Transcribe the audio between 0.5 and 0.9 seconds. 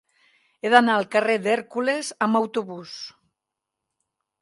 He